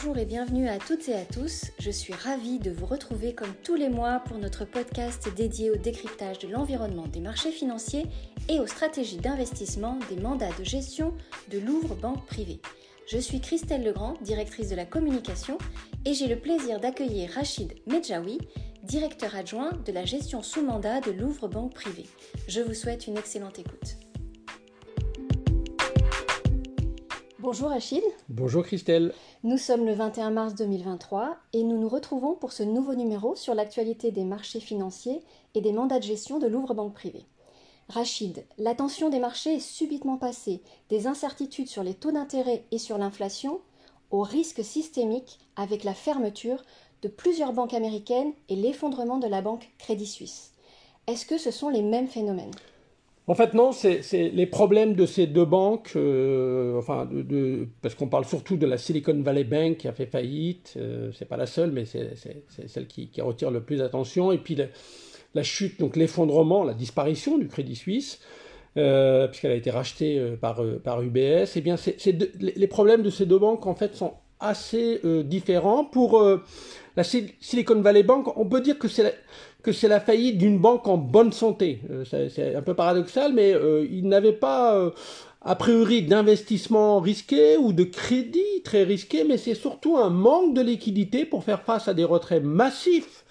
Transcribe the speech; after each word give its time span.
Bonjour 0.00 0.18
et 0.18 0.26
bienvenue 0.26 0.68
à 0.68 0.78
toutes 0.78 1.08
et 1.08 1.14
à 1.16 1.24
tous. 1.24 1.72
Je 1.80 1.90
suis 1.90 2.12
ravie 2.12 2.60
de 2.60 2.70
vous 2.70 2.86
retrouver 2.86 3.34
comme 3.34 3.52
tous 3.64 3.74
les 3.74 3.88
mois 3.88 4.20
pour 4.20 4.38
notre 4.38 4.64
podcast 4.64 5.28
dédié 5.34 5.72
au 5.72 5.76
décryptage 5.76 6.38
de 6.38 6.46
l'environnement 6.46 7.08
des 7.08 7.18
marchés 7.18 7.50
financiers 7.50 8.06
et 8.48 8.60
aux 8.60 8.68
stratégies 8.68 9.16
d'investissement 9.16 9.98
des 10.08 10.14
mandats 10.14 10.56
de 10.56 10.62
gestion 10.62 11.14
de 11.50 11.58
Louvre 11.58 11.96
Banque 11.96 12.24
Privée. 12.26 12.60
Je 13.08 13.18
suis 13.18 13.40
Christelle 13.40 13.82
Legrand, 13.82 14.14
directrice 14.22 14.68
de 14.68 14.76
la 14.76 14.86
communication, 14.86 15.58
et 16.04 16.14
j'ai 16.14 16.28
le 16.28 16.38
plaisir 16.38 16.78
d'accueillir 16.78 17.32
Rachid 17.32 17.74
Medjaoui, 17.88 18.38
directeur 18.84 19.34
adjoint 19.34 19.72
de 19.84 19.90
la 19.90 20.04
gestion 20.04 20.42
sous 20.44 20.62
mandat 20.62 21.00
de 21.00 21.10
Louvre 21.10 21.48
Banque 21.48 21.74
Privée. 21.74 22.06
Je 22.46 22.60
vous 22.60 22.74
souhaite 22.74 23.08
une 23.08 23.18
excellente 23.18 23.58
écoute. 23.58 23.96
Bonjour 27.50 27.72
Achille. 27.72 28.04
Bonjour 28.28 28.62
Christelle. 28.62 29.14
Nous 29.42 29.56
sommes 29.56 29.86
le 29.86 29.94
21 29.94 30.28
mars 30.32 30.54
2023 30.54 31.34
et 31.54 31.62
nous 31.64 31.78
nous 31.78 31.88
retrouvons 31.88 32.34
pour 32.34 32.52
ce 32.52 32.62
nouveau 32.62 32.94
numéro 32.94 33.36
sur 33.36 33.54
l'actualité 33.54 34.10
des 34.10 34.24
marchés 34.24 34.60
financiers 34.60 35.22
et 35.54 35.62
des 35.62 35.72
mandats 35.72 35.98
de 35.98 36.04
gestion 36.04 36.38
de 36.38 36.46
Louvre 36.46 36.74
Banque 36.74 36.92
Privée. 36.92 37.24
Rachid, 37.88 38.44
l'attention 38.58 39.08
des 39.08 39.18
marchés 39.18 39.54
est 39.54 39.60
subitement 39.60 40.18
passée 40.18 40.60
des 40.90 41.06
incertitudes 41.06 41.68
sur 41.68 41.82
les 41.82 41.94
taux 41.94 42.12
d'intérêt 42.12 42.66
et 42.70 42.76
sur 42.76 42.98
l'inflation 42.98 43.62
au 44.10 44.20
risque 44.20 44.62
systémique 44.62 45.38
avec 45.56 45.84
la 45.84 45.94
fermeture 45.94 46.62
de 47.00 47.08
plusieurs 47.08 47.54
banques 47.54 47.72
américaines 47.72 48.34
et 48.50 48.56
l'effondrement 48.56 49.16
de 49.16 49.26
la 49.26 49.40
banque 49.40 49.70
Crédit 49.78 50.06
Suisse. 50.06 50.52
Est-ce 51.06 51.24
que 51.24 51.38
ce 51.38 51.50
sont 51.50 51.70
les 51.70 51.80
mêmes 51.80 52.08
phénomènes? 52.08 52.52
En 53.28 53.34
fait, 53.34 53.52
non, 53.52 53.72
c'est 53.72 54.00
les 54.12 54.46
problèmes 54.46 54.94
de 54.94 55.04
ces 55.04 55.26
deux 55.26 55.44
banques, 55.44 55.92
euh, 55.96 56.78
enfin, 56.78 57.06
parce 57.82 57.94
qu'on 57.94 58.08
parle 58.08 58.24
surtout 58.24 58.56
de 58.56 58.66
la 58.66 58.78
Silicon 58.78 59.20
Valley 59.20 59.44
Bank 59.44 59.76
qui 59.76 59.86
a 59.86 59.92
fait 59.92 60.06
faillite, 60.06 60.74
euh, 60.78 61.10
c'est 61.12 61.26
pas 61.28 61.36
la 61.36 61.44
seule, 61.44 61.70
mais 61.70 61.84
c'est 61.84 62.16
celle 62.66 62.86
qui, 62.86 63.08
qui, 63.08 63.20
retire 63.20 63.50
le 63.50 63.60
plus 63.60 63.76
d'attention, 63.76 64.32
et 64.32 64.38
puis 64.38 64.56
la, 65.34 65.42
chute, 65.42 65.78
donc 65.78 65.94
l'effondrement, 65.96 66.64
la 66.64 66.72
disparition 66.72 67.36
du 67.36 67.48
Crédit 67.48 67.76
Suisse, 67.76 68.18
euh, 68.78 69.28
puisqu'elle 69.28 69.52
a 69.52 69.56
été 69.56 69.70
rachetée 69.70 70.18
par, 70.40 70.62
par 70.82 71.02
UBS, 71.02 71.52
eh 71.54 71.60
bien, 71.60 71.76
les 72.40 72.66
problèmes 72.66 73.02
de 73.02 73.10
ces 73.10 73.26
deux 73.26 73.38
banques, 73.38 73.66
en 73.66 73.74
fait, 73.74 73.94
sont 73.94 74.14
assez 74.40 75.02
différents. 75.24 75.84
Pour 75.84 76.24
la 76.96 77.04
Silicon 77.04 77.82
Valley 77.82 78.04
Bank, 78.04 78.38
on 78.38 78.46
peut 78.46 78.62
dire 78.62 78.78
que 78.78 78.88
c'est 78.88 79.14
que 79.62 79.72
c'est 79.72 79.88
la 79.88 80.00
faillite 80.00 80.38
d'une 80.38 80.58
banque 80.58 80.86
en 80.86 80.96
bonne 80.96 81.32
santé. 81.32 81.80
Euh, 81.90 82.04
c'est 82.04 82.54
un 82.54 82.62
peu 82.62 82.74
paradoxal, 82.74 83.32
mais 83.32 83.52
euh, 83.52 83.86
il 83.90 84.08
n'avait 84.08 84.32
pas 84.32 84.76
euh, 84.76 84.90
a 85.42 85.56
priori 85.56 86.02
d'investissement 86.02 87.00
risqué 87.00 87.56
ou 87.56 87.72
de 87.72 87.84
crédit 87.84 88.62
très 88.64 88.84
risqué, 88.84 89.24
mais 89.24 89.36
c'est 89.36 89.54
surtout 89.54 89.96
un 89.96 90.10
manque 90.10 90.54
de 90.54 90.60
liquidité 90.60 91.24
pour 91.24 91.44
faire 91.44 91.62
face 91.62 91.88
à 91.88 91.94
des 91.94 92.04
retraits 92.04 92.42
massifs 92.42 93.24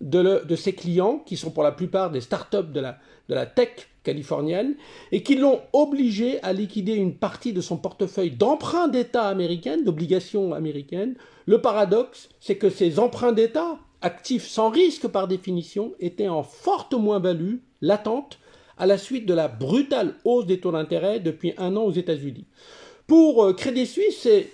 de, 0.00 0.56
ses 0.56 0.74
clients, 0.74 1.22
qui 1.24 1.36
sont 1.36 1.50
pour 1.50 1.62
la 1.62 1.72
plupart 1.72 2.10
des 2.10 2.20
startups 2.20 2.72
de 2.72 2.80
la, 2.80 2.98
de 3.28 3.34
la 3.34 3.46
tech 3.46 3.70
californienne, 4.02 4.74
et 5.12 5.22
qui 5.22 5.34
l'ont 5.34 5.60
obligé 5.72 6.42
à 6.42 6.52
liquider 6.52 6.92
une 6.92 7.14
partie 7.14 7.52
de 7.52 7.62
son 7.62 7.78
portefeuille 7.78 8.30
d'emprunts 8.30 8.88
d'État 8.88 9.28
américaines, 9.28 9.84
d'obligations 9.84 10.52
américaines. 10.52 11.14
Le 11.46 11.60
paradoxe, 11.60 12.28
c'est 12.40 12.56
que 12.56 12.68
ces 12.68 12.98
emprunts 12.98 13.32
d'État 13.32 13.78
actifs 14.04 14.46
sans 14.46 14.68
risque 14.68 15.08
par 15.08 15.26
définition, 15.26 15.94
étaient 15.98 16.28
en 16.28 16.42
forte 16.42 16.92
moins-value 16.94 17.56
latente 17.80 18.38
à 18.76 18.86
la 18.86 18.98
suite 18.98 19.26
de 19.26 19.34
la 19.34 19.48
brutale 19.48 20.14
hausse 20.24 20.46
des 20.46 20.60
taux 20.60 20.72
d'intérêt 20.72 21.20
depuis 21.20 21.54
un 21.58 21.74
an 21.76 21.84
aux 21.84 21.92
États-Unis. 21.92 22.46
Pour 23.06 23.44
euh, 23.44 23.52
Crédit 23.54 23.86
Suisse, 23.86 24.18
c'est 24.20 24.50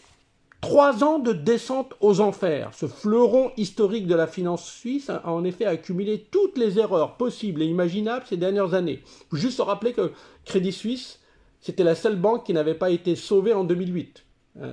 trois 0.61 1.03
ans 1.03 1.19
de 1.19 1.33
descente 1.33 1.95
aux 2.01 2.21
enfers. 2.21 2.71
Ce 2.75 2.87
fleuron 2.87 3.51
historique 3.57 4.07
de 4.07 4.15
la 4.15 4.27
finance 4.27 4.71
suisse 4.71 5.11
a 5.11 5.29
en 5.29 5.45
effet 5.45 5.65
accumulé 5.65 6.27
toutes 6.31 6.59
les 6.59 6.79
erreurs 6.79 7.17
possibles 7.17 7.63
et 7.63 7.67
imaginables 7.67 8.27
ces 8.29 8.37
dernières 8.37 8.75
années. 8.75 9.01
Juste 9.33 9.57
se 9.57 9.63
rappeler 9.63 9.93
que 9.93 10.13
Crédit 10.45 10.73
Suisse, 10.73 11.19
c'était 11.61 11.85
la 11.85 11.95
seule 11.95 12.17
banque 12.17 12.45
qui 12.45 12.53
n'avait 12.53 12.75
pas 12.75 12.91
été 12.91 13.17
sauvée 13.17 13.53
en 13.53 13.65
2008. 13.65 14.25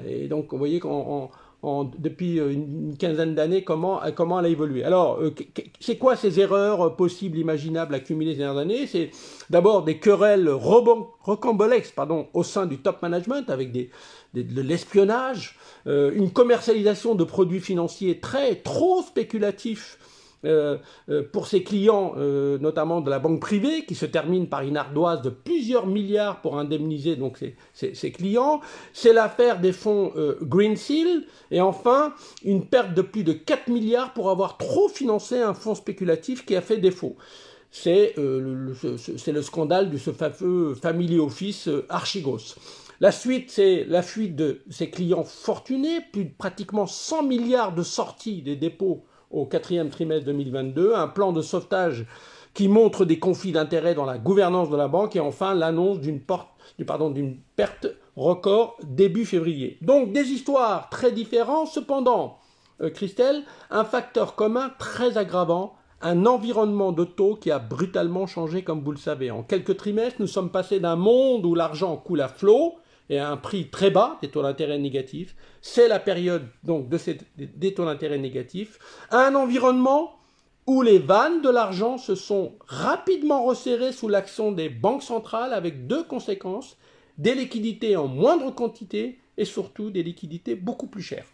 Et 0.07 0.27
donc, 0.27 0.51
vous 0.51 0.57
voyez 0.57 0.79
qu'en 0.79 1.29
depuis 1.63 2.39
euh, 2.39 2.51
une 2.51 2.95
quinzaine 2.97 3.33
d'années 3.33 3.63
comment, 3.63 4.03
euh, 4.03 4.11
comment 4.11 4.39
elle 4.39 4.45
a 4.45 4.49
évolué. 4.49 4.83
Alors, 4.83 5.19
euh, 5.19 5.33
c'est 5.79 5.97
quoi 5.97 6.15
ces 6.15 6.39
erreurs 6.39 6.95
possibles, 6.95 7.37
imaginables, 7.37 7.95
accumulées 7.95 8.33
ces 8.33 8.39
dernières 8.39 8.61
années? 8.61 8.87
C'est 8.87 9.11
d'abord 9.49 9.83
des 9.83 9.97
querelles 9.97 10.49
rocambolesques 10.49 11.95
au 12.33 12.43
sein 12.43 12.65
du 12.67 12.77
top 12.77 13.01
management 13.01 13.49
avec 13.49 13.71
de 13.71 14.61
l'espionnage, 14.61 15.57
une 15.85 16.31
commercialisation 16.31 17.15
de 17.15 17.23
produits 17.23 17.59
financiers 17.59 18.19
très 18.19 18.55
trop 18.55 19.01
spéculatifs 19.01 19.97
euh, 20.45 20.77
euh, 21.09 21.23
pour 21.23 21.47
ses 21.47 21.63
clients, 21.63 22.13
euh, 22.17 22.59
notamment 22.59 23.01
de 23.01 23.09
la 23.09 23.17
banque 23.17 23.39
privée, 23.39 23.85
qui 23.85 23.95
se 23.95 24.05
termine 24.05 24.47
par 24.47 24.61
une 24.61 24.77
ardoise 24.77 25.23
de 25.23 25.31
plusieurs 25.31 25.87
milliards 25.87 26.41
pour 26.41 26.59
indemniser 26.59 27.15
donc 27.15 27.43
ses, 27.73 28.11
clients. 28.11 28.61
C'est 28.93 29.13
l'affaire 29.13 29.59
des 29.59 29.71
fonds 29.71 30.13
Green 30.41 30.75
Seal. 30.75 31.23
Et 31.49 31.61
enfin, 31.61 32.13
une 32.43 32.65
perte 32.65 32.93
de 32.93 33.01
plus 33.01 33.23
de 33.23 33.33
4 33.33 33.67
milliards 33.69 34.13
pour 34.13 34.29
avoir 34.29 34.57
trop 34.57 34.87
financé 34.89 35.39
un 35.39 35.53
fonds 35.53 35.75
spéculatif 35.75 36.45
qui 36.45 36.55
a 36.55 36.61
fait 36.61 36.77
défaut. 36.77 37.15
C'est 37.71 38.13
le, 38.17 38.73
le, 38.73 39.41
scandale 39.41 39.89
de 39.89 39.97
ce 39.97 40.11
fameux 40.11 40.75
Family 40.75 41.19
Office 41.19 41.69
Archigos. 41.89 42.55
La 42.99 43.11
suite, 43.11 43.51
c'est 43.51 43.85
la 43.85 44.01
fuite 44.01 44.35
de 44.35 44.61
ses 44.69 44.89
clients 44.89 45.23
fortunés, 45.23 45.99
plus 46.11 46.25
de 46.25 46.33
pratiquement 46.35 46.87
100 46.87 47.23
milliards 47.23 47.75
de 47.75 47.83
sorties 47.83 48.41
des 48.41 48.55
dépôts 48.55 49.03
au 49.31 49.45
quatrième 49.45 49.89
trimestre 49.89 50.25
2022, 50.25 50.95
un 50.95 51.07
plan 51.07 51.31
de 51.31 51.41
sauvetage 51.41 52.05
qui 52.53 52.67
montre 52.67 53.05
des 53.05 53.19
conflits 53.19 53.51
d'intérêts 53.51 53.93
dans 53.93 54.05
la 54.05 54.17
gouvernance 54.17 54.69
de 54.69 54.75
la 54.75 54.87
banque 54.87 55.15
et 55.15 55.19
enfin 55.19 55.53
l'annonce 55.53 55.99
d'une 55.99 56.19
perte 56.21 57.87
record 58.15 58.77
début 58.83 59.25
février. 59.25 59.77
Donc 59.81 60.11
des 60.11 60.29
histoires 60.31 60.89
très 60.89 61.11
différentes, 61.11 61.67
cependant, 61.67 62.39
euh, 62.81 62.89
Christelle, 62.89 63.43
un 63.69 63.83
facteur 63.83 64.35
commun 64.35 64.71
très 64.79 65.17
aggravant, 65.17 65.75
un 66.01 66.25
environnement 66.25 66.91
de 66.91 67.03
taux 67.03 67.35
qui 67.35 67.51
a 67.51 67.59
brutalement 67.59 68.27
changé 68.27 68.63
comme 68.63 68.81
vous 68.81 68.91
le 68.91 68.97
savez. 68.97 69.31
En 69.31 69.43
quelques 69.43 69.77
trimestres, 69.77 70.19
nous 70.19 70.27
sommes 70.27 70.51
passés 70.51 70.79
d'un 70.79 70.95
monde 70.95 71.45
où 71.45 71.55
l'argent 71.55 71.95
coule 71.97 72.21
à 72.21 72.27
flot, 72.27 72.75
et 73.09 73.19
à 73.19 73.29
un 73.29 73.37
prix 73.37 73.69
très 73.69 73.89
bas 73.89 74.17
des 74.21 74.29
taux 74.29 74.41
d'intérêt 74.41 74.77
négatifs. 74.77 75.35
C'est 75.61 75.87
la 75.87 75.99
période 75.99 76.47
donc 76.63 76.89
de 76.89 76.97
ces, 76.97 77.17
des 77.37 77.73
taux 77.73 77.85
d'intérêt 77.85 78.17
négatifs. 78.17 78.79
Un 79.11 79.35
environnement 79.35 80.13
où 80.65 80.81
les 80.81 80.99
vannes 80.99 81.41
de 81.41 81.49
l'argent 81.49 81.97
se 81.97 82.15
sont 82.15 82.53
rapidement 82.67 83.45
resserrées 83.45 83.93
sous 83.93 84.09
l'action 84.09 84.51
des 84.51 84.69
banques 84.69 85.03
centrales 85.03 85.53
avec 85.53 85.87
deux 85.87 86.03
conséquences 86.03 86.77
des 87.17 87.33
liquidités 87.33 87.95
en 87.95 88.07
moindre 88.07 88.51
quantité 88.51 89.19
et 89.37 89.45
surtout 89.45 89.89
des 89.89 90.03
liquidités 90.03 90.55
beaucoup 90.55 90.87
plus 90.87 91.01
chères. 91.01 91.27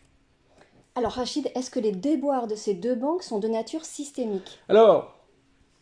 Alors 0.96 1.14
Rachid, 1.14 1.50
est-ce 1.56 1.72
que 1.72 1.80
les 1.80 1.92
déboires 1.92 2.48
de 2.48 2.56
ces 2.56 2.76
deux 2.76 2.94
banques 2.94 3.24
sont 3.24 3.40
de 3.40 3.48
nature 3.48 3.84
systémique? 3.84 4.60
Alors, 4.70 5.18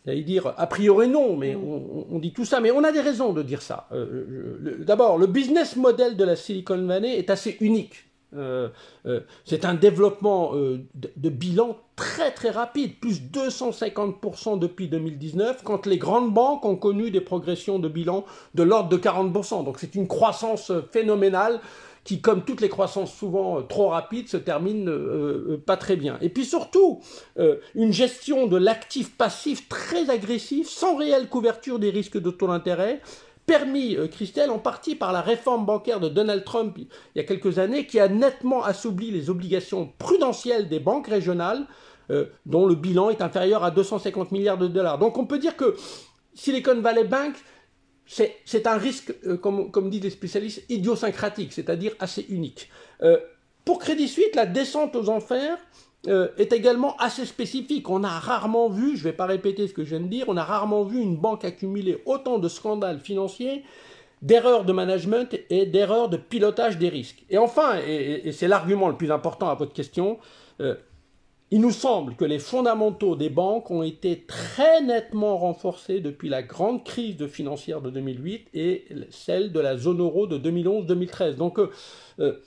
J'allais 0.05 0.23
dire, 0.23 0.53
a 0.57 0.67
priori 0.67 1.07
non, 1.07 1.35
mais 1.37 1.55
mm. 1.55 1.59
on, 2.11 2.19
dit 2.19 2.33
tout 2.33 2.45
ça, 2.45 2.59
mais 2.59 2.71
on 2.71 2.83
a 2.83 2.91
des 2.91 3.01
raisons 3.01 3.33
de 3.33 3.43
dire 3.43 3.61
ça. 3.61 3.87
Euh, 3.91 4.77
D'abord, 4.79 5.17
le 5.17 5.27
business 5.27 5.75
model 5.75 6.17
de 6.17 6.23
la 6.23 6.35
Silicon 6.35 6.83
Valley 6.85 7.17
est 7.17 7.29
assez 7.29 7.57
unique. 7.61 8.05
Euh, 8.33 8.69
euh, 9.05 9.19
c'est 9.43 9.65
un 9.65 9.73
développement 9.73 10.55
de, 10.55 10.81
de, 10.95 11.29
bilan 11.29 11.77
très 11.97 12.31
très 12.31 12.49
rapide, 12.49 12.97
plus 12.99 13.21
250% 13.21 14.57
depuis 14.57 14.87
2019, 14.87 15.63
quand 15.63 15.85
les 15.85 15.97
grandes 15.97 16.33
banques 16.33 16.65
ont 16.65 16.77
connu 16.77 17.11
des 17.11 17.19
progressions 17.19 17.77
de 17.77 17.89
bilan 17.89 18.25
de 18.55 18.63
l'ordre 18.63 18.89
de 18.89 18.97
40%. 18.97 19.65
Donc 19.65 19.79
c'est 19.79 19.95
une 19.95 20.07
croissance 20.07 20.71
phénoménale 20.91 21.59
qui, 22.03 22.21
comme 22.21 22.43
toutes 22.43 22.61
les 22.61 22.69
croissances 22.69 23.13
souvent 23.13 23.59
euh, 23.59 23.61
trop 23.61 23.89
rapides, 23.89 24.27
se 24.27 24.37
terminent 24.37 24.89
euh, 24.89 25.53
euh, 25.53 25.63
pas 25.63 25.77
très 25.77 25.95
bien. 25.95 26.17
Et 26.21 26.29
puis 26.29 26.45
surtout, 26.45 27.01
une 27.75 27.93
gestion 27.93 28.47
de 28.47 28.57
l'actif 28.57 29.15
passif 29.15 29.69
très 29.69 30.09
agressif, 30.09 30.69
sans 30.69 30.95
réelle 30.95 31.27
couverture 31.27 31.79
des 31.79 31.89
risques 31.89 32.19
de 32.19 32.31
taux 32.31 32.47
d'intérêt, 32.47 33.01
permis, 33.45 33.97
Christelle, 34.11 34.49
en 34.49 34.59
partie 34.59 34.95
par 34.95 35.11
la 35.11 35.21
réforme 35.21 35.65
bancaire 35.65 35.99
de 35.99 36.07
Donald 36.07 36.43
Trump 36.43 36.75
il 36.77 36.87
y 37.15 37.19
a 37.19 37.23
quelques 37.23 37.59
années, 37.59 37.85
qui 37.85 37.99
a 37.99 38.07
nettement 38.07 38.63
assoupli 38.63 39.11
les 39.11 39.29
obligations 39.29 39.91
prudentielles 39.97 40.69
des 40.69 40.79
banques 40.79 41.07
régionales, 41.07 41.65
dont 42.45 42.65
le 42.65 42.75
bilan 42.75 43.09
est 43.09 43.21
inférieur 43.21 43.63
à 43.63 43.71
250 43.71 44.31
milliards 44.31 44.57
de 44.57 44.67
dollars. 44.67 44.99
Donc 44.99 45.17
on 45.17 45.25
peut 45.25 45.39
dire 45.39 45.55
que 45.55 45.75
Silicon 46.33 46.79
Valley 46.81 47.05
Bank 47.05 47.35
c'est 48.11 48.67
un 48.67 48.77
risque, 48.77 49.13
euh, 49.25 49.37
comme, 49.37 49.89
disent 49.89 50.03
les 50.03 50.09
spécialistes, 50.09 50.63
idiosyncratique, 50.69 51.53
c'est-à-dire 51.53 51.93
assez 51.99 52.25
unique. 52.29 52.69
Euh, 53.03 53.17
pour 53.63 53.79
Crédit 53.79 54.09
Suisse, 54.09 54.35
la 54.35 54.45
descente 54.45 54.95
aux 54.95 55.07
enfers 55.07 55.57
euh, 56.07 56.27
est 56.37 56.51
également 56.51 56.97
assez 56.97 57.25
spécifique. 57.25 57.89
On 57.89 58.03
a 58.03 58.09
rarement 58.09 58.69
vu, 58.69 58.97
je 58.97 59.05
ne 59.05 59.11
vais 59.11 59.15
pas 59.15 59.27
répéter 59.27 59.67
ce 59.67 59.73
que 59.73 59.85
je 59.85 59.91
viens 59.91 60.01
de 60.01 60.09
dire, 60.09 60.25
on 60.27 60.35
a 60.35 60.43
rarement 60.43 60.83
vu 60.83 60.99
une 60.99 61.15
banque 61.15 61.45
accumuler 61.45 62.01
autant 62.05 62.37
de 62.37 62.49
scandales 62.49 62.99
financiers 62.99 63.63
d'erreurs 64.21 64.65
de 64.65 64.73
management 64.73 65.35
et 65.49 65.65
d'erreurs 65.65 66.09
de 66.09 66.17
pilotage 66.17 66.77
des 66.77 66.89
risques. 66.89 67.23
Et 67.29 67.39
enfin, 67.39 67.79
et, 67.87 68.31
c'est 68.33 68.47
l'argument 68.47 68.87
le 68.87 68.95
plus 68.95 69.11
important 69.11 69.49
à 69.49 69.55
votre 69.55 69.73
question, 69.73 70.19
il 71.53 71.59
nous 71.59 71.71
semble 71.71 72.15
que 72.15 72.23
les 72.23 72.39
fondamentaux 72.39 73.17
des 73.17 73.29
banques 73.29 73.69
ont 73.71 73.83
été 73.83 74.23
très 74.25 74.81
nettement 74.81 75.37
renforcés 75.37 75.99
depuis 75.99 76.29
la 76.29 76.43
grande 76.43 76.85
crise 76.85 77.27
financière 77.27 77.81
de 77.81 77.89
2008 77.89 78.47
et 78.53 78.85
celle 79.09 79.51
de 79.51 79.59
la 79.59 79.75
zone 79.77 79.99
euro 79.99 80.27
de 80.27 80.37
2011-2013. 80.37 81.35
Donc 81.35 81.59
euh, 81.59 81.69
euh, 82.19 82.37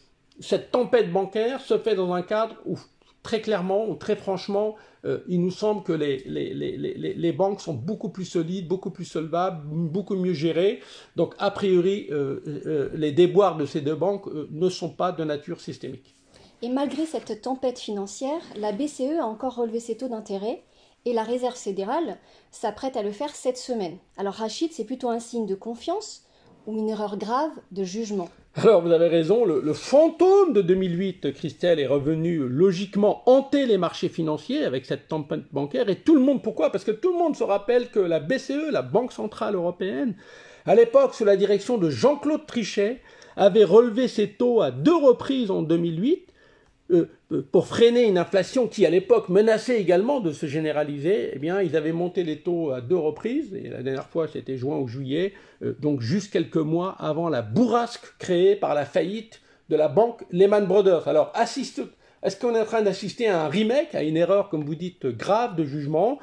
cette 0.41 0.71
tempête 0.71 1.12
bancaire 1.12 1.61
se 1.61 1.77
fait 1.77 1.95
dans 1.95 2.15
un 2.15 2.23
cadre 2.23 2.56
où 2.65 2.79
très 3.23 3.43
clairement 3.43 3.87
ou 3.87 3.95
très 3.95 4.17
franchement, 4.17 4.75
euh, 5.05 5.19
il 5.29 5.43
nous 5.43 5.50
semble 5.50 5.83
que 5.83 5.93
les, 5.93 7.33
banques 7.33 7.61
sont 7.61 7.75
beaucoup 7.75 8.09
plus 8.09 8.25
solides, 8.25 8.69
beaucoup 8.69 8.91
plus 8.91 9.05
solvables, 9.05 9.67
beaucoup 9.67 10.17
mieux 10.17 10.33
gérées. 10.33 10.81
Donc 11.17 11.35
a 11.39 11.50
priori, 11.50 12.09
les 12.95 13.12
déboires 13.12 13.59
de 13.59 13.67
ces 13.67 13.83
deux 13.83 13.97
banques 13.97 14.29
ne 14.50 14.71
sont 14.71 14.91
pas 14.91 15.12
de 15.12 15.25
nature 15.25 15.61
systémique. 15.61 16.15
Et 16.64 16.70
malgré 16.70 17.05
cette 17.05 17.43
tempête 17.43 17.78
financière, 17.78 18.40
la 18.56 18.72
BCE 18.72 19.20
a 19.20 19.26
encore 19.26 19.56
relevé 19.56 19.81
ses 19.81 19.99
taux 19.99 20.08
d'intérêt 20.08 20.62
et 21.05 21.12
la 21.12 21.22
Réserve 21.22 21.58
fédérale 21.58 22.16
s'apprête 22.50 22.96
à 22.96 23.02
le 23.02 23.11
faire 23.11 23.37
cette 23.37 23.58
semaine. 23.58 23.99
Alors 24.16 24.32
Rachid, 24.32 24.72
c'est 24.72 24.87
plutôt 24.87 25.11
un 25.11 25.20
signe 25.20 25.44
de 25.44 25.55
confiance 25.55 26.22
ou 26.66 26.78
une 26.78 26.88
erreur 26.88 27.19
grave 27.19 27.50
de 27.70 27.84
jugement? 27.84 28.31
Alors 28.55 28.81
vous 28.81 28.93
avez 28.93 29.08
raison, 29.08 29.44
le, 29.44 29.75
fantôme 29.75 30.55
de 30.55 30.62
2008, 30.62 31.34
Christelle, 31.34 31.81
est 31.81 31.87
revenu 31.87 32.49
logiquement 32.49 33.22
hanter 33.26 33.66
les 33.66 33.76
marchés 33.76 34.08
financiers 34.08 34.64
avec 34.64 34.87
cette 34.87 35.06
tempête 35.06 35.52
bancaire. 35.52 35.90
Et 35.90 35.96
tout 35.96 36.14
le 36.14 36.22
monde, 36.22 36.43
pourquoi? 36.43 36.72
Parce 36.72 36.84
que 36.84 36.93
tout 36.93 37.12
le 37.12 37.19
monde 37.19 37.37
se 37.37 37.44
rappelle 37.44 37.90
que 37.90 38.00
la 38.00 38.20
BCE, 38.20 38.70
la 38.70 38.81
Banque 38.81 39.12
Centrale 39.12 39.55
Européenne, 39.55 40.16
à 40.64 40.75
l'époque, 40.75 41.14
sous 41.14 41.26
la 41.26 41.37
direction 41.37 41.76
de 41.76 41.90
Jean-Claude 41.90 42.46
Trichet, 42.46 43.02
avait 43.37 43.64
relevé 43.64 44.08
ses 44.08 44.31
taux 44.31 44.62
à 44.62 44.70
deux 44.70 44.96
reprises 44.96 45.50
en 45.50 45.61
2008 45.61 46.31
euh, 46.91 47.09
euh, 47.33 47.43
pour 47.51 47.67
freiner 47.67 48.05
une 48.05 48.19
inflation 48.19 48.69
qui, 48.69 48.85
à 48.85 48.91
l'époque, 48.91 49.31
menaçait 49.31 49.81
également 49.81 50.21
de 50.21 50.33
se 50.33 50.45
généraliser, 50.47 51.31
eh 51.33 51.39
bien, 51.39 51.63
ils 51.63 51.77
avaient 51.77 51.93
monté 51.93 52.25
les 52.25 52.41
taux 52.41 52.73
à 52.73 52.83
deux 52.83 52.97
reprises, 52.97 53.55
et 53.55 53.69
la 53.69 53.83
dernière 53.83 54.09
fois, 54.09 54.29
c'était 54.29 54.59
juin 54.59 54.77
ou 54.77 54.87
juillet, 54.87 55.33
euh, 55.63 55.75
donc 55.81 56.03
juste 56.03 56.31
quelques 56.31 56.57
mois 56.57 56.95
avant 56.99 57.31
la 57.31 57.41
bourrasque 57.41 58.15
créée 58.19 58.55
par 58.55 58.75
la 58.75 58.85
faillite 58.85 59.41
de 59.71 59.77
la 59.77 59.89
banque 59.89 60.25
Lehman 60.31 60.67
Brothers. 60.67 61.09
Alors, 61.09 61.33
assiste, 61.35 61.81
est-ce 62.23 62.39
qu'on 62.39 62.55
est 62.55 62.61
en 62.61 62.67
train 62.67 62.83
d'assister 62.83 63.29
à 63.29 63.45
un 63.45 63.49
remake, 63.49 63.95
à 63.95 64.03
une 64.03 64.19
erreur, 64.19 64.51
comme 64.51 64.65
vous 64.65 64.75
dites, 64.75 65.07
grave 65.07 65.57
de 65.57 65.65
jugement? 65.65 66.19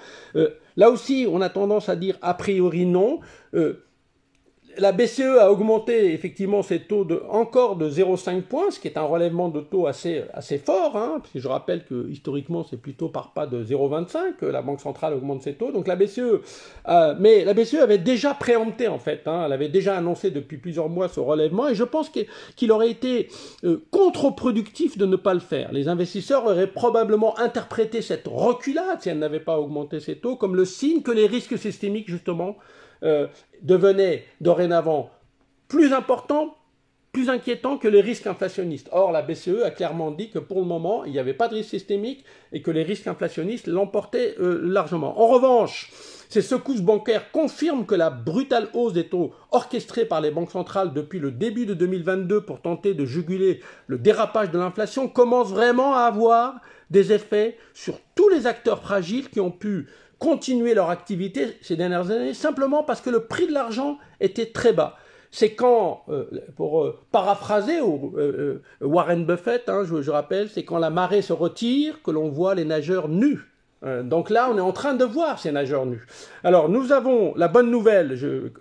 Là 0.77 0.89
aussi, 0.89 1.27
on 1.29 1.41
a 1.41 1.49
tendance 1.49 1.89
à 1.89 1.95
dire 1.95 2.17
a 2.21 2.33
priori 2.33 2.85
non 2.85 3.19
la 4.77 4.91
BCE 4.91 5.37
a 5.39 5.51
augmenté 5.51 6.13
effectivement 6.13 6.61
ses 6.61 6.79
taux 6.79 7.03
de, 7.03 7.21
encore 7.29 7.75
de 7.75 7.89
0,5 7.89 8.41
points, 8.41 8.71
ce 8.71 8.79
qui 8.79 8.87
est 8.87 8.97
un 8.97 9.03
relèvement 9.03 9.49
de 9.49 9.61
taux 9.61 9.87
assez, 9.87 10.23
fort, 10.63 10.95
hein, 10.97 11.21
je 11.33 11.47
rappelle 11.47 11.85
que 11.85 12.09
historiquement 12.09 12.63
c'est 12.63 12.81
plutôt 12.81 13.09
par 13.09 13.33
pas 13.33 13.47
de 13.47 13.63
0,25 13.63 14.35
que 14.39 14.45
la 14.45 14.61
Banque 14.61 14.81
centrale 14.81 15.13
augmente 15.13 15.41
ses 15.41 15.53
taux. 15.53 15.71
Donc 15.71 15.87
la 15.87 15.95
BCE, 15.95 16.19
euh, 16.87 17.15
mais 17.19 17.43
la 17.45 17.53
BCE 17.53 17.75
avait 17.75 17.97
déjà 17.97 18.33
préempté 18.33 18.87
en 18.87 18.99
fait, 18.99 19.27
hein, 19.27 19.43
elle 19.45 19.53
avait 19.53 19.69
déjà 19.69 19.97
annoncé 19.97 20.31
depuis 20.31 20.57
plusieurs 20.57 20.89
mois 20.89 21.07
ce 21.07 21.19
relèvement, 21.19 21.67
et 21.67 21.75
je 21.75 21.83
pense 21.83 22.09
qu'il 22.09 22.71
aurait 22.71 22.91
été 22.91 23.27
euh, 23.63 23.83
contre-productif 23.91 24.97
de 24.97 25.05
ne 25.05 25.15
pas 25.15 25.33
le 25.33 25.39
faire. 25.39 25.71
Les 25.71 25.87
investisseurs 25.87 26.45
auraient 26.45 26.67
probablement 26.67 27.37
interprété 27.39 28.01
cette 28.01 28.27
reculade 28.27 29.01
si 29.01 29.09
elle 29.09 29.19
n'avait 29.19 29.39
pas 29.39 29.59
augmenté 29.59 29.99
ses 29.99 30.15
taux 30.15 30.35
comme 30.35 30.55
le 30.55 30.65
signe 30.65 31.01
que 31.01 31.11
les 31.11 31.27
risques 31.27 31.57
systémiques 31.57 32.09
justement 32.09 32.57
euh, 33.03 33.27
devenait 33.61 34.25
dorénavant 34.41 35.09
plus 35.67 35.93
important, 35.93 36.55
plus 37.11 37.29
inquiétant 37.29 37.77
que 37.77 37.87
les 37.87 38.01
risques 38.01 38.27
inflationnistes. 38.27 38.89
Or, 38.91 39.11
la 39.11 39.21
BCE 39.21 39.63
a 39.65 39.71
clairement 39.71 40.11
dit 40.11 40.29
que 40.29 40.39
pour 40.39 40.59
le 40.59 40.65
moment, 40.65 41.05
il 41.05 41.11
n'y 41.11 41.19
avait 41.19 41.33
pas 41.33 41.47
de 41.47 41.55
risque 41.55 41.69
systémique 41.69 42.23
et 42.51 42.61
que 42.61 42.71
les 42.71 42.83
risques 42.83 43.07
inflationnistes 43.07 43.67
l'emportaient 43.67 44.35
euh, 44.39 44.59
largement. 44.63 45.19
En 45.21 45.27
revanche, 45.27 45.91
ces 46.29 46.41
secousses 46.41 46.81
bancaires 46.81 47.31
confirment 47.31 47.85
que 47.85 47.95
la 47.95 48.09
brutale 48.09 48.69
hausse 48.73 48.93
des 48.93 49.07
taux 49.07 49.33
orchestrée 49.51 50.05
par 50.05 50.21
les 50.21 50.31
banques 50.31 50.51
centrales 50.51 50.93
depuis 50.93 51.19
le 51.19 51.31
début 51.31 51.65
de 51.65 51.73
2022 51.73 52.41
pour 52.41 52.61
tenter 52.61 52.93
de 52.93 53.05
juguler 53.05 53.59
le 53.87 53.97
dérapage 53.97 54.49
de 54.51 54.57
l'inflation 54.57 55.09
commence 55.09 55.49
vraiment 55.49 55.93
à 55.93 56.03
avoir 56.03 56.61
des 56.89 57.11
effets 57.11 57.57
sur 57.73 57.99
tous 58.15 58.29
les 58.29 58.47
acteurs 58.47 58.81
fragiles 58.81 59.29
qui 59.29 59.41
ont 59.41 59.51
pu 59.51 59.87
continuer 60.21 60.75
leur 60.75 60.91
activité 60.91 61.57
ces 61.61 61.75
dernières 61.75 62.11
années 62.11 62.35
simplement 62.35 62.83
parce 62.83 63.01
que 63.01 63.09
le 63.09 63.21
prix 63.21 63.47
de 63.47 63.53
l'argent 63.53 63.97
était 64.19 64.45
très 64.45 64.71
bas. 64.71 64.95
C'est 65.31 65.55
quand, 65.55 66.03
euh, 66.09 66.25
pour 66.55 66.83
euh, 66.83 66.99
paraphraser 67.11 67.79
euh, 67.79 68.61
Warren 68.81 69.25
Buffett, 69.25 69.67
hein, 69.67 69.83
je, 69.83 70.11
rappelle, 70.11 70.47
c'est 70.49 70.63
quand 70.63 70.77
la 70.77 70.91
marée 70.91 71.23
se 71.23 71.33
retire 71.33 72.03
que 72.03 72.11
l'on 72.11 72.29
voit 72.29 72.53
les 72.53 72.65
nageurs 72.65 73.09
nus. 73.09 73.39
donc 74.03 74.29
là, 74.29 74.47
on 74.51 74.57
est 74.59 74.67
en 74.71 74.73
train 74.73 74.93
de 74.93 75.05
voir 75.05 75.39
ces 75.39 75.51
nageurs 75.51 75.87
nus. 75.87 76.05
Alors, 76.43 76.69
nous 76.69 76.91
avons 76.91 77.33
la 77.35 77.47
bonne 77.47 77.71
nouvelle, 77.71 78.15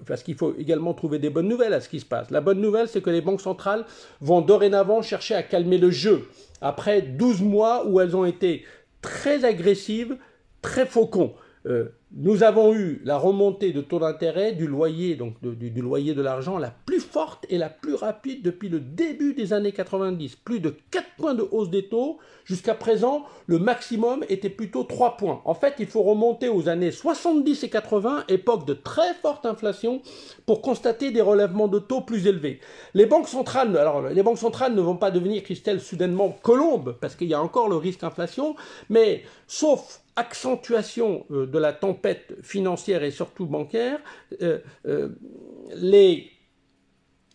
parce 0.07 0.23
qu'il 0.23 0.37
faut 0.37 0.55
également 0.59 0.95
trouver 0.95 1.19
des 1.19 1.29
bonnes 1.29 1.49
nouvelles 1.49 1.75
à 1.75 1.83
ce 1.83 1.91
qui 1.91 2.01
se 2.01 2.07
passe. 2.07 2.31
La 2.31 2.41
bonne 2.41 2.61
nouvelle, 2.63 2.89
c'est 2.89 3.03
que 3.03 3.11
les 3.11 3.21
banques 3.21 3.43
centrales 3.43 3.85
vont 4.23 4.41
dorénavant 4.41 5.03
chercher 5.03 5.35
à 5.35 5.43
calmer 5.43 5.77
le 5.77 5.91
jeu. 5.91 6.27
Après 6.63 7.03
12 7.03 7.43
mois 7.43 7.87
où 7.87 8.01
elles 8.01 8.17
ont 8.17 8.25
été 8.25 8.65
très 9.03 9.45
agressives, 9.45 10.17
très 10.63 10.87
faucons. 10.87 11.35
Euh, 11.67 11.89
nous 12.13 12.43
avons 12.43 12.75
eu 12.75 13.01
la 13.05 13.19
remontée 13.19 13.73
de 13.73 13.83
taux 13.83 13.99
d'intérêt 13.99 14.53
du 14.53 14.67
loyer, 14.67 15.15
donc 15.15 15.35
du, 15.43 15.71
loyer 15.81 16.15
de 16.15 16.23
l'argent, 16.23 16.59
la 16.59 16.71
plus 16.71 17.01
forte 17.01 17.47
et 17.51 17.59
la 17.59 17.69
plus 17.69 17.95
rapide 17.95 18.43
depuis 18.43 18.69
le 18.69 18.81
début 18.81 19.35
des 19.35 19.53
années 19.53 19.73
90. 19.73 20.37
Plus 20.37 20.59
de 20.59 20.75
4 20.91 21.07
points 21.19 21.35
de 21.35 21.47
hausse 21.51 21.71
des 21.71 21.87
taux. 21.89 22.19
Jusqu'à 22.45 22.75
présent, 22.75 23.27
le 23.47 23.59
maximum 23.59 24.25
était 24.29 24.49
plutôt 24.49 24.83
3 24.83 25.19
points. 25.19 25.41
En 25.45 25.55
fait, 25.55 25.75
il 25.79 25.87
faut 25.87 26.03
remonter 26.03 26.49
aux 26.49 26.69
années 26.69 26.91
70 26.91 27.63
et 27.63 27.69
80, 27.69 28.25
époque 28.29 28.67
de 28.67 28.75
très 28.75 29.15
forte 29.15 29.47
inflation, 29.47 30.03
pour 30.47 30.63
constater 30.63 31.13
des 31.13 31.21
relèvements 31.21 31.69
de 31.69 31.79
taux 31.79 32.01
plus 32.01 32.27
élevés. 32.27 32.59
Les 32.95 33.07
banques 33.07 33.29
centrales, 33.29 33.77
alors 33.77 34.03
les 34.03 34.23
banques 34.23 34.39
centrales 34.39 34.75
ne 34.75 34.81
vont 34.81 34.97
pas 34.97 35.13
devenir, 35.13 35.45
Christelle, 35.45 35.81
soudainement 35.81 36.31
colombes, 36.43 36.97
parce 37.01 37.15
qu'il 37.15 37.29
y 37.29 37.35
a 37.35 37.43
encore 37.43 37.69
le 37.69 37.77
risque 37.77 38.03
inflation, 38.03 38.57
mais 38.89 39.23
sauf 39.47 40.01
accentuation 40.21 41.25
euh, 41.31 41.47
de 41.47 41.59
la 41.59 41.73
tempête 41.73 42.35
financière 42.43 43.03
et 43.03 43.11
surtout 43.11 43.47
bancaire, 43.47 43.99
euh, 44.43 44.59
euh, 44.87 45.09
les 45.75 46.31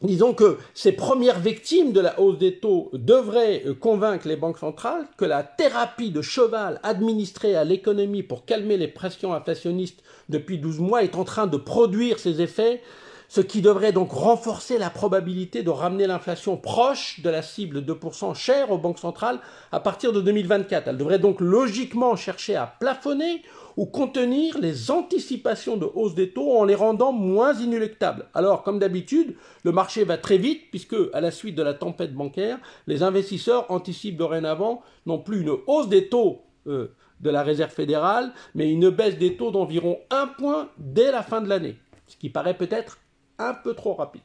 Disons 0.02 0.34
que 0.34 0.58
ces 0.74 0.92
premières 0.92 1.40
victimes 1.40 1.94
de 1.94 2.02
la 2.02 2.20
hausse 2.20 2.38
des 2.38 2.60
taux 2.60 2.90
devraient 2.92 3.64
convaincre 3.80 4.28
les 4.28 4.36
banques 4.36 4.58
centrales 4.58 5.08
que 5.18 5.24
la 5.24 5.42
thérapie 5.42 6.12
de 6.12 6.22
cheval 6.22 6.82
administrée 6.84 7.56
à 7.56 7.64
l'économie 7.64 8.22
pour 8.22 8.44
calmer 8.44 8.76
les 8.76 8.90
pressions 8.90 9.34
inflationnistes 9.34 10.04
depuis 10.28 10.60
12 10.60 10.80
mois 10.80 11.04
est 11.04 11.16
en 11.16 11.24
train 11.24 11.48
de 11.48 11.56
produire 11.56 12.20
ses 12.20 12.42
effets 12.42 12.82
ce 13.28 13.42
qui 13.42 13.62
devrait 13.62 13.92
donc 13.92 14.12
renforcer 14.12 14.78
la 14.78 14.90
probabilité 14.90 15.64
de 15.64 15.70
ramener 15.70 16.08
l'inflation 16.08 16.58
proche 16.58 17.22
de 17.22 17.30
la 17.30 17.42
cible 17.42 17.84
de 17.84 17.94
2% 17.94 18.36
chère 18.36 18.72
aux 18.72 18.78
banques 18.78 19.00
centrales 19.00 19.40
à 19.72 19.80
partir 19.80 20.14
de 20.14 20.22
2024. 20.22 20.88
Elle 20.88 20.98
devrait 20.98 21.20
donc 21.20 21.42
logiquement 21.42 22.16
chercher 22.16 22.56
à 22.56 22.68
plafonner 22.68 23.42
ou 23.78 23.86
contenir 23.86 24.58
les 24.60 24.90
anticipations 24.92 25.78
de 25.78 25.86
hausse 25.86 26.16
des 26.16 26.30
taux 26.30 26.58
en 26.58 26.64
les 26.64 26.76
rendant 26.76 27.12
moins 27.12 27.54
inéluctables. 27.54 28.28
Alors, 28.34 28.64
comme 28.64 28.80
d'habitude, 28.80 29.36
le 29.64 29.72
marché 29.72 30.04
va 30.04 30.18
très 30.18 30.38
vite 30.38 30.64
puisque, 30.70 30.96
à 31.14 31.22
la 31.22 31.32
suite 31.32 31.56
de 31.56 31.64
la 31.64 31.74
tempête 31.74 32.14
bancaire, 32.14 32.60
les 32.88 33.04
investisseurs 33.04 33.70
anticipent 33.70 34.18
dorénavant 34.18 34.82
non 35.06 35.20
plus 35.20 35.42
une 35.42 35.56
hausse 35.68 35.90
des 35.90 36.08
taux 36.08 36.42
euh, 36.68 36.88
de 37.22 37.30
la 37.30 37.44
Réserve 37.44 37.72
fédérale, 37.72 38.34
mais 38.56 38.72
une 38.72 38.90
baisse 38.90 39.18
des 39.18 39.36
taux 39.38 39.52
d'environ 39.52 40.00
un 40.10 40.28
point 40.28 40.70
dès 40.78 41.12
la 41.12 41.24
fin 41.24 41.42
de 41.42 41.48
l'année, 41.48 41.78
ce 42.08 42.18
qui 42.18 42.30
paraît 42.30 42.58
peut-être 42.58 42.98
un 43.38 43.54
peu 43.54 43.74
trop 43.74 43.94
rapide. 43.94 44.22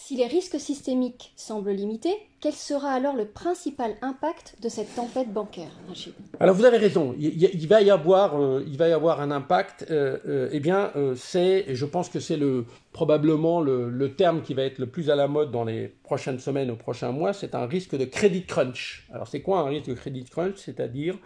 Si 0.00 0.14
les 0.14 0.28
risques 0.28 0.60
systémiques 0.60 1.32
semblent 1.34 1.72
limités, 1.72 2.14
quel 2.40 2.52
sera 2.52 2.92
alors 2.92 3.16
le 3.16 3.26
principal 3.26 3.96
impact 4.00 4.54
de 4.62 4.68
cette 4.68 4.94
tempête 4.94 5.32
bancaire 5.32 5.72
Alors 6.38 6.54
vous 6.54 6.64
avez 6.64 6.78
raison, 6.78 7.16
il, 7.18 7.66
va, 7.66 7.82
y 7.82 7.90
avoir, 7.90 8.40
euh, 8.40 8.64
il 8.68 8.78
va 8.78 8.88
y 8.88 8.92
avoir 8.92 9.20
un 9.20 9.32
impact. 9.32 9.86
Euh, 9.90 10.18
euh, 10.26 10.48
eh 10.52 10.60
bien, 10.60 10.92
c'est, 11.16 11.74
je 11.74 11.84
pense 11.84 12.08
que 12.08 12.20
c'est 12.20 12.36
le, 12.36 12.64
probablement 12.92 13.60
le, 13.60 14.14
terme 14.14 14.42
qui 14.42 14.54
va 14.54 14.62
être 14.62 14.78
le 14.78 14.86
plus 14.86 15.10
à 15.10 15.16
la 15.16 15.26
mode 15.26 15.50
dans 15.50 15.64
les 15.64 15.88
prochaines 16.04 16.38
semaines 16.38 16.70
ou 16.70 16.76
prochains 16.76 17.10
mois, 17.10 17.32
c'est 17.32 17.56
un 17.56 17.66
risque 17.66 17.96
de 17.96 18.04
credit 18.04 18.46
crunch. 18.46 19.08
Alors 19.12 19.26
c'est 19.26 19.42
quoi 19.42 19.58
un 19.60 19.66
risque 19.66 19.88
de 19.88 19.94
credit 19.94 20.24
crunch? 20.24 20.58
C'est-à-dire 20.58 21.16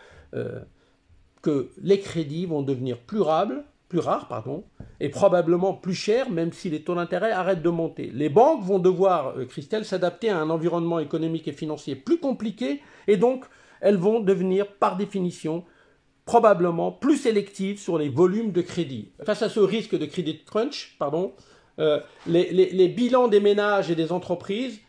que 1.42 1.70
les 1.82 2.00
crédits 2.00 2.46
vont 2.46 2.62
devenir 2.62 2.98
plus 2.98 3.20
rables 3.20 3.64
plus 3.92 3.98
rare, 3.98 4.26
pardon, 4.26 4.64
et 5.00 5.10
probablement 5.10 5.74
plus 5.74 5.92
cher, 5.94 6.30
même 6.30 6.50
si 6.50 6.70
les 6.70 6.82
taux 6.82 6.94
d'intérêt 6.94 7.30
arrêtent 7.30 7.60
de 7.60 7.68
monter. 7.68 8.10
Les 8.14 8.30
banques 8.30 8.64
vont 8.64 8.78
devoir, 8.78 9.36
euh, 9.36 9.44
Christelle, 9.44 9.84
s'adapter 9.84 10.30
à 10.30 10.38
un 10.38 10.48
environnement 10.48 10.98
économique 10.98 11.46
et 11.46 11.52
financier 11.52 11.94
plus 11.94 12.16
compliqué, 12.16 12.80
et 13.06 13.18
donc 13.18 13.44
elles 13.82 13.98
vont 13.98 14.20
devenir, 14.20 14.66
par 14.66 14.96
définition, 14.96 15.64
probablement 16.24 16.90
plus 16.90 17.18
sélectives 17.18 17.78
sur 17.78 17.98
les 17.98 18.08
volumes 18.08 18.50
de 18.50 18.62
crédit. 18.62 19.12
Face 19.24 19.42
à 19.42 19.50
ce 19.50 19.60
risque 19.60 19.98
de 19.98 20.06
crédit 20.06 20.42
crunch, 20.42 20.96
pardon, 20.98 21.34
les, 22.26 22.88
bilans 22.96 23.28
des 23.28 23.40
ménages 23.40 23.90
et 23.90 23.94
des 23.94 24.10
entreprises, 24.10 24.80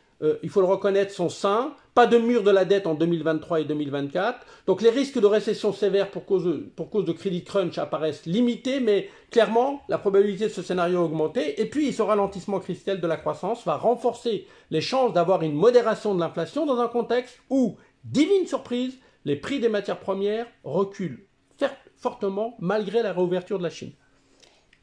il 0.43 0.49
faut 0.49 0.61
le 0.61 0.67
reconnaître, 0.67 1.11
sont 1.11 1.29
sains. 1.29 1.75
Pas 1.93 2.07
de 2.07 2.17
mur 2.17 2.41
de 2.41 2.49
la 2.49 2.65
dette 2.65 2.87
en 2.87 2.95
2023 2.95 3.61
et 3.61 3.65
2024. 3.65 4.45
Donc 4.65 4.81
les 4.81 4.89
risques 4.89 5.19
de 5.19 5.27
récession 5.27 5.73
sévère 5.73 6.09
pour 6.09 6.25
cause 6.25 6.43
de, 6.45 7.11
crédit 7.11 7.43
crunch 7.43 7.77
apparaissent 7.77 8.25
limités, 8.25 8.79
mais 8.79 9.09
clairement, 9.29 9.81
la 9.89 9.99
probabilité 9.99 10.45
de 10.45 10.49
ce 10.49 10.63
scénario 10.63 10.99
a 10.99 11.03
augmenté. 11.03 11.61
Et 11.61 11.65
puis, 11.65 11.93
ce 11.93 12.01
ralentissement 12.01 12.59
cristal 12.59 12.99
de 12.99 13.07
la 13.07 13.17
croissance 13.17 13.63
va 13.65 13.77
renforcer 13.77 14.47
les 14.71 14.81
chances 14.81 15.13
d'avoir 15.13 15.43
une 15.43 15.53
modération 15.53 16.15
de 16.15 16.19
l'inflation 16.19 16.65
dans 16.65 16.79
un 16.79 16.87
contexte 16.87 17.37
où, 17.51 17.75
divine 18.03 18.47
surprise, 18.47 18.97
les 19.25 19.35
prix 19.35 19.59
des 19.59 19.69
matières 19.69 19.99
premières 19.99 20.47
reculent 20.63 21.27
fortement 21.95 22.55
malgré 22.59 23.01
la 23.01 23.13
réouverture 23.13 23.57
de 23.57 23.63
la 23.63 23.69
Chine. 23.69 23.93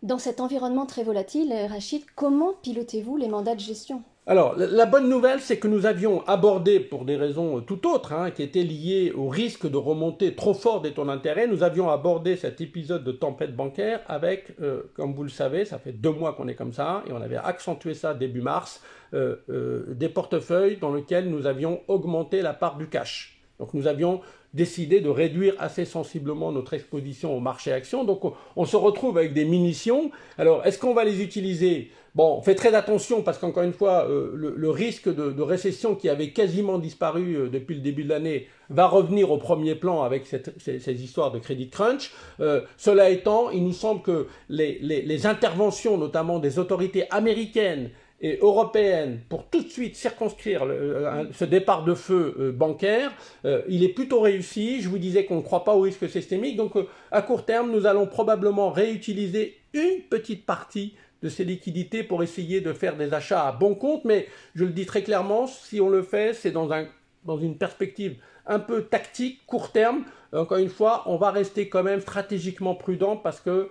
Dans 0.02 0.18
cet 0.18 0.40
environnement 0.40 0.86
très 0.86 1.04
volatile, 1.04 1.52
Rachid, 1.68 2.02
comment 2.16 2.54
pilotez-vous 2.62 3.18
les 3.18 3.28
mandats 3.28 3.54
de 3.54 3.60
gestion? 3.60 4.02
Alors, 4.26 4.54
la 4.56 4.86
bonne 4.86 5.08
nouvelle, 5.08 5.40
c'est 5.40 5.58
que 5.58 5.66
nous 5.66 5.86
avions 5.86 6.22
abordé, 6.28 6.78
pour 6.78 7.04
des 7.04 7.16
raisons 7.16 7.62
tout 7.62 7.88
autres, 7.88 8.12
hein, 8.12 8.30
qui 8.30 8.42
étaient 8.42 8.62
liées 8.62 9.12
au 9.16 9.28
risque 9.28 9.68
de 9.68 9.76
remontée 9.76 10.34
trop 10.34 10.52
fort 10.52 10.82
des 10.82 10.92
taux 10.92 11.06
d'intérêt, 11.06 11.46
nous 11.46 11.62
avions 11.62 11.90
abordé 11.90 12.36
cet 12.36 12.60
épisode 12.60 13.02
de 13.02 13.12
tempête 13.12 13.56
bancaire 13.56 14.02
avec, 14.06 14.54
euh, 14.60 14.82
comme 14.94 15.14
vous 15.14 15.22
le 15.22 15.30
savez, 15.30 15.64
ça 15.64 15.78
fait 15.78 15.92
deux 15.92 16.12
mois 16.12 16.34
qu'on 16.34 16.48
est 16.48 16.54
comme 16.54 16.74
ça, 16.74 17.02
et 17.08 17.12
on 17.12 17.20
avait 17.20 17.38
accentué 17.38 17.94
ça 17.94 18.12
début 18.12 18.42
mars, 18.42 18.82
euh, 19.14 19.36
euh, 19.48 19.86
des 19.88 20.10
portefeuilles 20.10 20.76
dans 20.76 20.94
lesquels 20.94 21.28
nous 21.28 21.46
avions 21.46 21.80
augmenté 21.88 22.42
la 22.42 22.52
part 22.52 22.76
du 22.76 22.88
cash. 22.88 23.40
Donc 23.58 23.74
nous 23.74 23.86
avions 23.86 24.20
décidé 24.54 25.00
de 25.00 25.08
réduire 25.08 25.54
assez 25.58 25.84
sensiblement 25.84 26.52
notre 26.52 26.74
exposition 26.74 27.36
au 27.36 27.40
marché 27.40 27.72
action. 27.72 28.04
Donc 28.04 28.22
on, 28.56 28.64
se 28.64 28.76
retrouve 28.76 29.18
avec 29.18 29.32
des 29.32 29.44
munitions. 29.44 30.10
Alors 30.38 30.66
est-ce 30.66 30.78
qu'on 30.78 30.94
va 30.94 31.04
les 31.04 31.22
utiliser? 31.22 31.90
Bon, 32.16 32.36
on 32.38 32.42
fait 32.42 32.56
très 32.56 32.74
attention 32.74 33.22
parce 33.22 33.38
qu'encore 33.38 33.62
une 33.62 33.72
fois, 33.72 34.08
euh, 34.08 34.32
le, 34.34 34.70
risque 34.70 35.08
de, 35.08 35.42
récession 35.42 35.94
qui 35.94 36.08
avait 36.08 36.30
quasiment 36.30 36.78
disparu 36.78 37.34
euh, 37.36 37.48
depuis 37.48 37.76
le 37.76 37.80
début 37.80 38.02
de 38.02 38.08
l'année 38.08 38.48
va 38.68 38.88
revenir 38.88 39.30
au 39.30 39.38
premier 39.38 39.76
plan 39.76 40.02
avec 40.02 40.26
ces, 40.26 41.04
histoires 41.04 41.30
de 41.30 41.38
crédit 41.38 41.68
crunch. 41.68 42.12
Euh, 42.40 42.62
cela 42.76 43.10
étant, 43.10 43.50
il 43.50 43.62
nous 43.62 43.72
semble 43.72 44.02
que 44.02 44.26
les 44.48 45.26
interventions, 45.26 45.96
notamment 45.96 46.40
des 46.40 46.58
autorités 46.58 47.08
américaines, 47.10 47.90
et 48.20 48.38
européenne 48.42 49.20
pour 49.28 49.46
tout 49.46 49.62
de 49.62 49.68
suite 49.68 49.96
circonscrire 49.96 50.64
euh, 50.64 51.24
ce 51.32 51.44
départ 51.44 51.84
de 51.84 51.94
feu 51.94 52.34
euh, 52.38 52.52
bancaire, 52.52 53.12
euh, 53.44 53.62
il 53.68 53.82
est 53.82 53.88
plutôt 53.88 54.20
réussi. 54.20 54.82
Je 54.82 54.88
vous 54.88 54.98
disais 54.98 55.24
qu'on 55.24 55.36
ne 55.36 55.42
croit 55.42 55.64
pas 55.64 55.74
au 55.74 55.80
risque 55.80 56.08
systémique. 56.08 56.56
Donc 56.56 56.74
à 57.10 57.22
court 57.22 57.44
terme, 57.44 57.70
nous 57.70 57.86
allons 57.86 58.06
probablement 58.06 58.70
réutiliser 58.70 59.58
une 59.72 60.02
petite 60.10 60.44
partie 60.44 60.94
de 61.22 61.28
ces 61.28 61.44
liquidités 61.44 62.02
pour 62.02 62.22
essayer 62.22 62.60
de 62.60 62.72
faire 62.72 62.96
des 62.96 63.14
achats 63.14 63.46
à 63.46 63.52
bon 63.52 63.74
compte. 63.74 64.04
Mais 64.04 64.26
je 64.54 64.64
le 64.64 64.70
dis 64.70 64.86
très 64.86 65.02
clairement, 65.02 65.46
si 65.46 65.80
on 65.80 65.88
le 65.88 66.02
fait, 66.02 66.34
c'est 66.34 66.50
dans, 66.50 66.72
un, 66.72 66.86
dans 67.24 67.38
une 67.38 67.56
perspective 67.56 68.16
un 68.46 68.58
peu 68.58 68.82
tactique, 68.82 69.40
court 69.46 69.72
terme. 69.72 70.04
Encore 70.32 70.58
une 70.58 70.68
fois, 70.68 71.04
on 71.06 71.16
va 71.16 71.30
rester 71.30 71.68
quand 71.68 71.82
même 71.82 72.00
stratégiquement 72.00 72.74
prudent 72.74 73.16
parce 73.16 73.40
que 73.40 73.70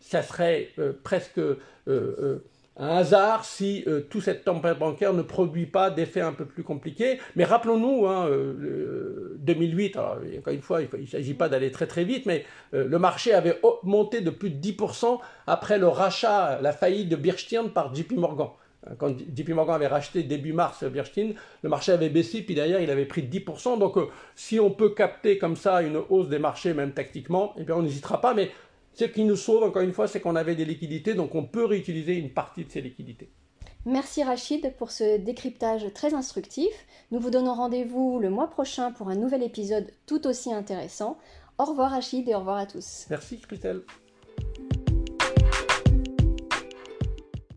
ça 0.00 0.22
serait 0.22 0.70
presque 1.02 1.40
un 2.78 2.88
hasard 2.88 3.44
si 3.44 3.82
euh, 3.86 4.00
tout 4.08 4.20
cette 4.20 4.44
tempête 4.44 4.78
bancaire 4.78 5.12
ne 5.12 5.22
produit 5.22 5.66
pas 5.66 5.90
d'effets 5.90 6.20
un 6.20 6.32
peu 6.32 6.44
plus 6.44 6.62
compliqués. 6.62 7.18
Mais 7.36 7.44
rappelons-nous, 7.44 8.06
hein, 8.06 8.28
2008, 9.38 9.96
euh, 9.96 10.00
alors, 10.00 10.18
encore 10.38 10.54
une 10.54 10.62
fois, 10.62 10.80
il 10.82 11.00
ne 11.00 11.06
s'agit 11.06 11.34
pas 11.34 11.48
d'aller 11.48 11.72
très 11.72 11.86
très 11.86 12.04
vite, 12.04 12.26
mais 12.26 12.44
euh, 12.74 12.86
le 12.86 12.98
marché 12.98 13.34
avait 13.34 13.60
monté 13.82 14.20
de 14.20 14.30
plus 14.30 14.50
de 14.50 14.60
10% 14.60 15.18
après 15.46 15.78
le 15.78 15.88
rachat, 15.88 16.60
la 16.62 16.72
faillite 16.72 17.08
de 17.08 17.16
Birchstein 17.16 17.68
par 17.68 17.94
JP 17.94 18.12
Morgan. 18.12 18.48
Quand 18.96 19.12
JP 19.18 19.50
Morgan 19.50 19.74
avait 19.74 19.88
racheté 19.88 20.22
début 20.22 20.52
mars 20.52 20.84
Birchstein, 20.84 21.34
le 21.62 21.68
marché 21.68 21.92
avait 21.92 22.08
baissé, 22.08 22.42
puis 22.42 22.54
derrière 22.54 22.80
il 22.80 22.90
avait 22.90 23.04
pris 23.04 23.22
10%. 23.22 23.78
Donc 23.78 23.96
si 24.34 24.60
on 24.60 24.70
peut 24.70 24.90
capter 24.90 25.36
comme 25.36 25.56
ça 25.56 25.82
une 25.82 26.00
hausse 26.08 26.28
des 26.28 26.38
marchés, 26.38 26.72
même 26.72 26.92
tactiquement, 26.92 27.54
eh 27.58 27.64
bien 27.64 27.74
on 27.74 27.82
n'hésitera 27.82 28.20
pas. 28.20 28.34
Mais 28.34 28.50
ce 28.98 29.04
qui 29.04 29.22
nous 29.22 29.36
sauve, 29.36 29.62
encore 29.62 29.82
une 29.82 29.92
fois, 29.92 30.08
c'est 30.08 30.20
qu'on 30.20 30.34
avait 30.34 30.56
des 30.56 30.64
liquidités, 30.64 31.14
donc 31.14 31.36
on 31.36 31.44
peut 31.44 31.64
réutiliser 31.64 32.16
une 32.16 32.30
partie 32.30 32.64
de 32.64 32.70
ces 32.70 32.80
liquidités. 32.80 33.30
Merci 33.86 34.24
Rachid 34.24 34.74
pour 34.76 34.90
ce 34.90 35.18
décryptage 35.18 35.86
très 35.94 36.14
instructif. 36.14 36.72
Nous 37.12 37.20
vous 37.20 37.30
donnons 37.30 37.54
rendez-vous 37.54 38.18
le 38.18 38.28
mois 38.28 38.50
prochain 38.50 38.90
pour 38.90 39.08
un 39.08 39.14
nouvel 39.14 39.44
épisode 39.44 39.86
tout 40.06 40.26
aussi 40.26 40.52
intéressant. 40.52 41.16
Au 41.58 41.64
revoir 41.66 41.92
Rachid 41.92 42.28
et 42.28 42.34
au 42.34 42.40
revoir 42.40 42.58
à 42.58 42.66
tous. 42.66 43.06
Merci 43.08 43.38
Christelle. 43.38 43.82